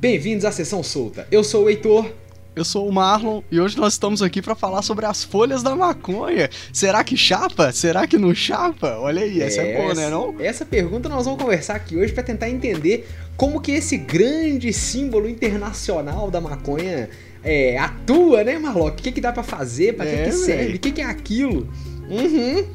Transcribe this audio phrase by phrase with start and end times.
[0.00, 1.28] Bem-vindos à Sessão Solta.
[1.30, 2.10] Eu sou o Heitor.
[2.56, 5.76] Eu sou o Marlon e hoje nós estamos aqui para falar sobre as folhas da
[5.76, 6.48] maconha.
[6.72, 7.70] Será que chapa?
[7.70, 8.96] Será que não chapa?
[8.98, 10.34] Olha aí, essa é, é boa, né, não?
[10.40, 15.28] Essa pergunta nós vamos conversar aqui hoje para tentar entender como que esse grande símbolo
[15.28, 17.10] internacional da maconha
[17.44, 19.00] é, atua, né, Marlock?
[19.00, 19.96] O que, que dá para fazer?
[19.96, 20.76] Para é, que, que serve?
[20.76, 21.68] O que, que é aquilo?
[22.08, 22.66] Uhum.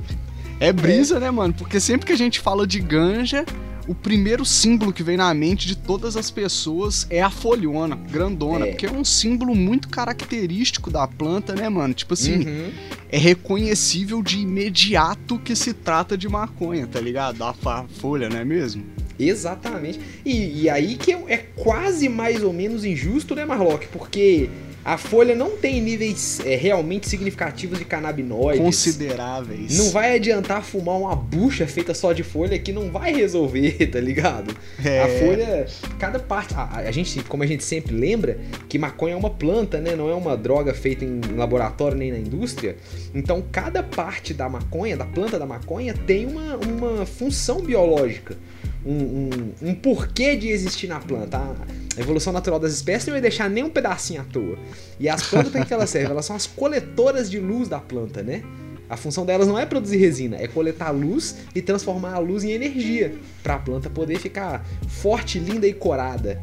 [0.59, 1.21] É brisa, é.
[1.21, 1.55] né, mano?
[1.55, 3.43] Porque sempre que a gente fala de ganja,
[3.87, 8.65] o primeiro símbolo que vem na mente de todas as pessoas é a folhona, grandona,
[8.65, 8.69] é.
[8.71, 11.93] porque é um símbolo muito característico da planta, né, mano?
[11.93, 12.71] Tipo assim, uhum.
[13.09, 17.43] é reconhecível de imediato que se trata de maconha, tá ligado?
[17.43, 17.53] A
[17.99, 18.83] folha, não é mesmo?
[19.19, 19.99] Exatamente.
[20.25, 23.87] E, e aí que é, quase mais ou menos injusto, né, Marlock?
[23.87, 24.49] Porque
[24.85, 28.61] a folha não tem níveis é, realmente significativos de canabinoides.
[28.61, 29.75] Consideráveis.
[29.79, 33.99] Não vai adiantar fumar uma bucha feita só de folha que não vai resolver, tá
[33.99, 34.55] ligado?
[34.83, 35.01] É.
[35.01, 35.65] A folha,
[35.97, 36.53] cada parte.
[36.53, 38.37] A, a, gente, como a gente sempre lembra,
[38.69, 39.95] que maconha é uma planta, né?
[39.95, 42.77] Não é uma droga feita em laboratório nem na indústria.
[43.11, 48.37] Então, cada parte da maconha, da planta da maconha, tem uma, uma função biológica.
[48.85, 51.39] Um, um, um porquê de existir na planta.
[51.39, 54.59] A evolução natural das espécies não vai deixar nem um pedacinho à toa.
[54.99, 56.11] E as plantas, para que elas servem?
[56.11, 58.43] Elas são as coletoras de luz da planta, né?
[58.87, 62.51] A função delas não é produzir resina, é coletar luz e transformar a luz em
[62.51, 66.39] energia para a planta poder ficar forte, linda e corada.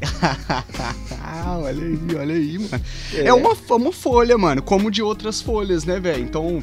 [1.62, 2.84] olha aí, olha aí, mano.
[3.14, 6.22] É, é uma, uma folha, mano, como de outras folhas, né, velho?
[6.22, 6.62] Então,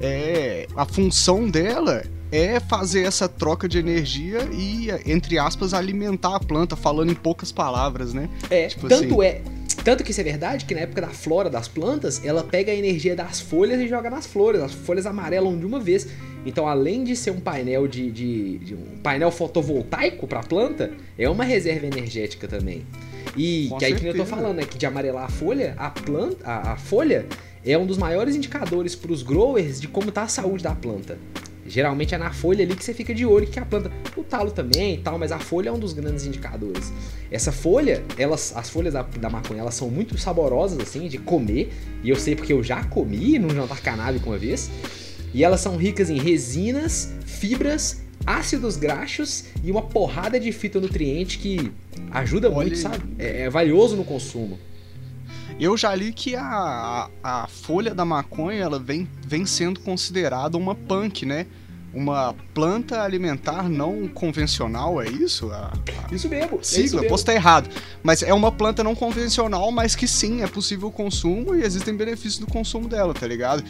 [0.00, 6.40] é, a função dela é fazer essa troca de energia e, entre aspas, alimentar a
[6.40, 8.28] planta, falando em poucas palavras, né?
[8.50, 9.22] É, tipo tanto assim.
[9.22, 9.42] é.
[9.84, 12.74] Tanto que isso é verdade que na época da flora das plantas, ela pega a
[12.74, 14.60] energia das folhas e joga nas flores.
[14.60, 16.08] As folhas amarelam de uma vez.
[16.44, 20.90] Então, além de ser um painel de, de, de um painel fotovoltaico para a planta,
[21.16, 22.84] é uma reserva energética também.
[23.36, 24.64] E Com que aí que eu tô falando, né?
[24.64, 27.26] Que de amarelar a folha, a planta, a, a folha
[27.64, 31.18] é um dos maiores indicadores para os growers de como tá a saúde da planta.
[31.68, 34.50] Geralmente é na folha ali que você fica de olho que a planta, o talo
[34.50, 36.92] também e tal, mas a folha é um dos grandes indicadores.
[37.30, 41.72] Essa folha, elas, as folhas da, da maconha, elas são muito saborosas assim de comer,
[42.02, 44.70] e eu sei porque eu já comi num jantar canábico uma vez.
[45.34, 51.70] E elas são ricas em resinas, fibras, ácidos graxos e uma porrada de fitonutriente que
[52.10, 53.02] ajuda Olha muito, sabe?
[53.18, 54.58] É, é valioso no consumo.
[55.58, 60.74] Eu já li que a, a, folha da maconha ela vem, vem sendo considerada uma
[60.74, 61.46] punk, né?
[61.94, 65.50] Uma planta alimentar não convencional, é isso?
[65.50, 65.72] A,
[66.10, 66.58] a isso mesmo.
[66.62, 67.08] Sigla, é isso mesmo.
[67.08, 67.70] posso estar errado.
[68.02, 71.96] Mas é uma planta não convencional, mas que sim, é possível o consumo e existem
[71.96, 73.64] benefícios do consumo dela, tá ligado?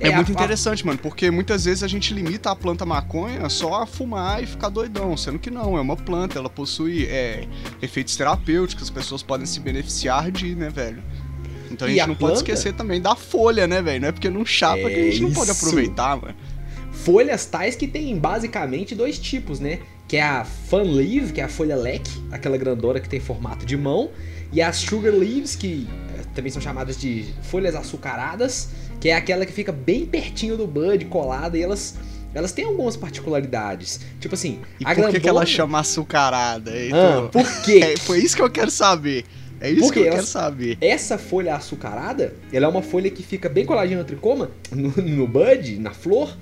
[0.00, 3.48] É, é muito a, interessante, mano, porque muitas vezes a gente limita a planta maconha
[3.48, 7.46] só a fumar e ficar doidão, sendo que não, é uma planta, ela possui é,
[7.80, 11.02] efeitos terapêuticos, as pessoas podem se beneficiar de, né, velho?
[11.70, 12.34] Então a gente a não planta?
[12.34, 14.02] pode esquecer também da folha, né, velho?
[14.02, 16.34] Não é porque não chapa é que a gente não pode aproveitar, mano.
[16.92, 19.80] Folhas tais que tem basicamente dois tipos, né?
[20.06, 23.64] Que é a fan leaf, que é a folha leque, aquela grandona que tem formato
[23.64, 24.10] de mão,
[24.52, 28.68] e as sugar leaves, que eh, também são chamadas de folhas açucaradas,
[29.02, 31.96] que é aquela que fica bem pertinho do bud, colada, e elas
[32.32, 33.98] elas têm algumas particularidades.
[34.20, 36.70] Tipo assim, e por que, que ela chama açucarada?
[36.86, 37.80] Então, ah, por quê?
[37.82, 39.24] É, foi isso que eu quero saber.
[39.60, 40.78] É isso Porque que eu quero saber.
[40.80, 45.26] Essa folha açucarada, ela é uma folha que fica bem coladinha no tricoma, no, no
[45.26, 46.38] bud, na flor.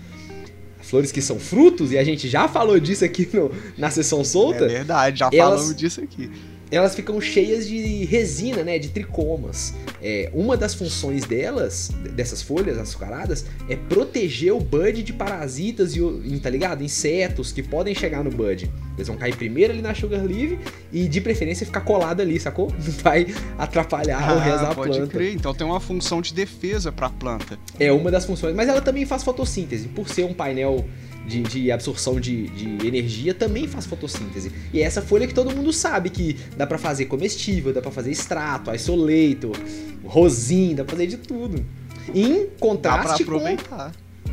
[0.83, 4.67] Flores que são frutos, e a gente já falou disso aqui no, na sessão solta.
[4.67, 6.31] É verdade, já elas, falamos disso aqui
[6.71, 9.75] elas ficam cheias de resina, né, de tricomas.
[10.03, 16.41] É, uma das funções delas, dessas folhas açucaradas, é proteger o bud de parasitas e,
[16.41, 16.83] tá ligado?
[16.83, 18.71] Insetos que podem chegar no bud.
[19.01, 20.59] Eles vão cair primeiro ali na sugar leaf
[20.93, 22.71] e de preferência ficar colado ali, sacou?
[22.71, 23.27] Não vai
[23.59, 25.13] atrapalhar ah, o resto da pode planta.
[25.13, 25.35] Crer.
[25.35, 27.59] Então tem uma função de defesa para a planta.
[27.79, 30.85] É uma das funções, mas ela também faz fotossíntese, por ser um painel
[31.27, 34.51] de, de absorção de, de, energia também faz fotossíntese.
[34.73, 37.91] E é essa folha que todo mundo sabe que dá para fazer comestível, dá para
[37.91, 39.57] fazer extrato, isolator,
[40.05, 41.65] rosin, dá pra fazer de tudo.
[42.15, 43.41] Em contraste com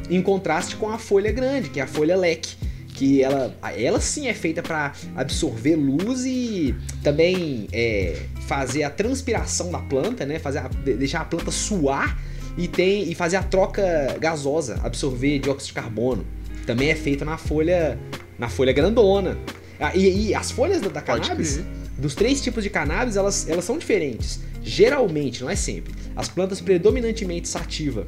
[0.10, 2.56] em contraste com a folha grande, que é a folha leque,
[2.98, 9.72] que ela, ela sim é feita para absorver luz e também é, fazer a transpiração
[9.72, 10.40] da planta, né?
[10.40, 12.20] Fazer a, deixar a planta suar
[12.58, 16.26] e tem e fazer a troca gasosa, absorver dióxido de carbono
[16.66, 17.98] também é feito na folha
[18.38, 19.38] na folha grandona.
[19.80, 21.62] Ah, e, e, as folhas da, da cannabis,
[22.00, 24.40] dos três tipos de cannabis, elas, elas são diferentes.
[24.64, 25.94] Geralmente, não é sempre.
[26.16, 28.08] As plantas predominantemente sativa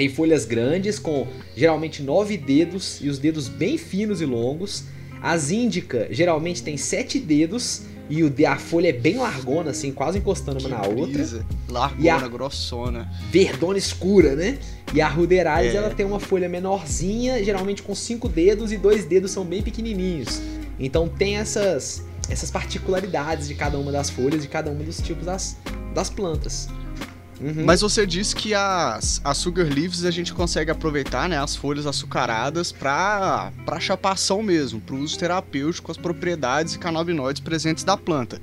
[0.00, 4.84] têm folhas grandes com geralmente nove dedos e os dedos bem finos e longos.
[5.20, 10.18] As índica geralmente tem sete dedos e o, a folha é bem largona, assim, quase
[10.18, 11.36] encostando uma na brisa.
[11.36, 11.46] outra.
[11.68, 13.12] Largona, e a grossona.
[13.30, 14.58] Verdona escura, né?
[14.94, 15.76] E a Ruderalis, é.
[15.76, 20.40] ela tem uma folha menorzinha, geralmente com cinco dedos, e dois dedos são bem pequenininhos.
[20.78, 25.26] Então tem essas, essas particularidades de cada uma das folhas, de cada um dos tipos
[25.26, 25.58] das,
[25.94, 26.70] das plantas.
[27.40, 27.64] Uhum.
[27.64, 31.86] Mas você disse que as, as sugar leaves a gente consegue aproveitar, né, as folhas
[31.86, 38.40] açucaradas para para chapação mesmo, para uso terapêutico, as propriedades e canabinoides presentes da planta.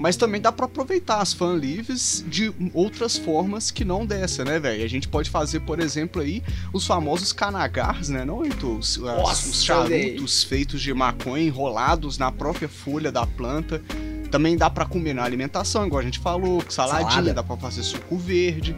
[0.00, 4.58] Mas também dá para aproveitar as fan leaves de outras formas que não dessa, né,
[4.58, 4.82] velho?
[4.82, 6.42] A gente pode fazer, por exemplo, aí
[6.72, 8.78] os famosos canagars, né, não, Heitor?
[8.78, 13.82] Os, Nossa, os charutos feitos de maconha enrolados na própria folha da planta.
[14.30, 17.34] Também dá para combinar alimentação, igual a gente falou, saladinha, Salada.
[17.34, 18.76] dá para fazer suco verde.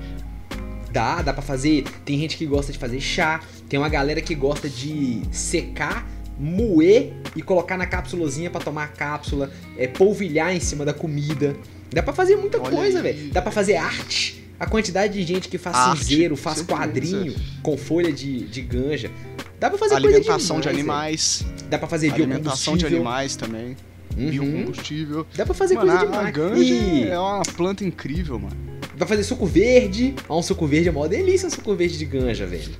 [0.90, 1.84] Dá, dá para fazer.
[2.04, 6.06] Tem gente que gosta de fazer chá, tem uma galera que gosta de secar,
[6.38, 11.54] moer e colocar na cápsulazinha para tomar a cápsula, é, polvilhar em cima da comida.
[11.90, 13.30] Dá para fazer muita Olha coisa, velho.
[13.30, 14.42] Dá para fazer arte.
[14.58, 19.10] A quantidade de gente que faz arte, cinzeiro, faz quadrinho com folha de, de ganja.
[19.58, 21.44] Dá pra fazer Alimentação coisa de animais.
[21.68, 23.76] Dá pra fazer Alimentação de animais também
[24.16, 24.30] uhum.
[24.30, 25.26] biocombustível.
[25.34, 26.26] Dá pra fazer mano, coisa demais.
[26.26, 27.04] A ganja e...
[27.08, 28.56] é uma planta incrível, mano.
[28.96, 30.14] Vai fazer suco verde.
[30.28, 32.72] Ah, um suco verde é uma delícia um suco verde de ganja, velho.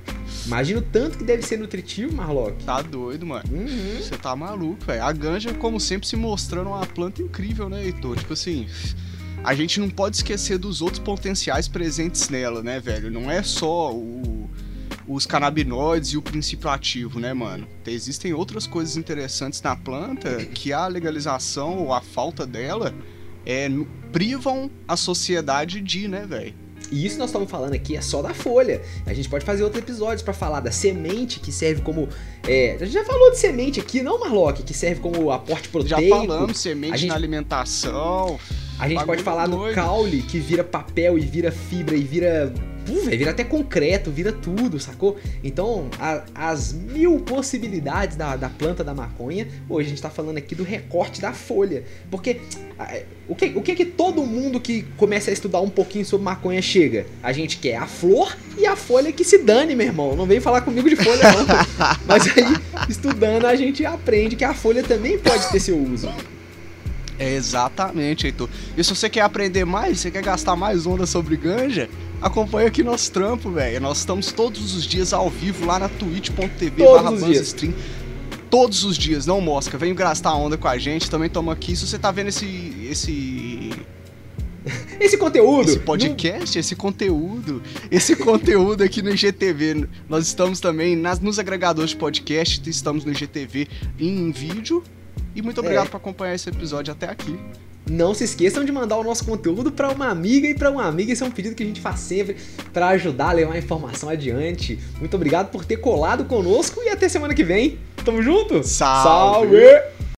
[0.45, 2.63] Imagina o tanto que deve ser nutritivo, Marlock.
[2.63, 3.43] Tá doido, mano.
[3.51, 3.97] Uhum.
[3.97, 4.19] Você uhum.
[4.19, 5.03] tá maluco, velho.
[5.03, 8.17] A ganja, como sempre, se mostrando uma planta incrível, né, Heitor?
[8.17, 8.67] Tipo assim,
[9.43, 13.09] a gente não pode esquecer dos outros potenciais presentes nela, né, velho?
[13.11, 14.32] Não é só o
[15.07, 17.67] os canabinoides e o princípio ativo, né, mano?
[17.85, 22.93] Existem outras coisas interessantes na planta que a legalização ou a falta dela
[23.45, 23.69] é,
[24.11, 26.53] privam a sociedade de, né, velho?
[26.91, 28.81] E isso nós estamos falando aqui é só da folha.
[29.05, 32.07] A gente pode fazer outros episódios para falar da semente que serve como.
[32.47, 34.61] É, a gente já falou de semente aqui, não, Marlock?
[34.61, 36.01] Que serve como aporte proteico.
[36.01, 38.39] Já falamos, semente gente, na alimentação.
[38.77, 39.69] A gente pode falar doido.
[39.69, 42.53] do caule que vira papel e vira fibra e vira
[42.85, 45.17] Pô, véio, vira até concreto, vira tudo, sacou?
[45.43, 50.37] Então, a, as mil possibilidades da, da planta da maconha, hoje a gente tá falando
[50.37, 51.83] aqui do recorte da folha.
[52.11, 52.41] Porque
[52.77, 56.25] a, o, que, o que que todo mundo que começa a estudar um pouquinho sobre
[56.25, 57.05] maconha chega?
[57.21, 60.15] A gente quer a flor e a folha que se dane, meu irmão.
[60.15, 61.45] Não vem falar comigo de folha, não.
[62.05, 62.55] Mas aí,
[62.89, 66.09] estudando, a gente aprende que a folha também pode ter seu uso.
[67.19, 68.49] É exatamente, Heitor.
[68.77, 71.89] E se você quer aprender mais, você quer gastar mais onda sobre ganja,
[72.21, 73.79] acompanha aqui nosso trampo, velho.
[73.79, 77.73] Nós estamos todos os dias ao vivo lá na twitch.tv barra stream.
[78.49, 79.77] Todos os dias, não mosca.
[79.77, 81.75] Vem gastar onda com a gente, também toma aqui.
[81.75, 82.87] Se você tá vendo esse.
[82.89, 83.71] esse.
[84.97, 85.67] Esse conteúdo!
[85.67, 87.61] Esse podcast, esse conteúdo,
[87.91, 89.89] esse conteúdo aqui no IGTV.
[90.07, 93.67] Nós estamos também nas, nos agregadores de podcast, estamos no IGTV
[93.99, 94.81] em vídeo.
[95.35, 95.89] E muito obrigado é.
[95.89, 97.37] por acompanhar esse episódio até aqui.
[97.89, 101.11] Não se esqueçam de mandar o nosso conteúdo para uma amiga e para uma amiga.
[101.11, 102.37] Esse é um pedido que a gente faz sempre
[102.71, 104.79] para ajudar a levar a informação adiante.
[104.99, 107.79] Muito obrigado por ter colado conosco e até semana que vem.
[108.05, 108.63] Tamo junto?
[108.63, 109.57] Salve!
[109.57, 109.92] Salve!